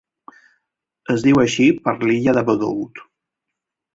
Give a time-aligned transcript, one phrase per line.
[1.15, 3.03] Es diu així per l'illa de Bedout.